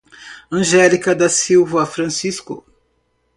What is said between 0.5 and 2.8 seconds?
Angelica da Silva Francisco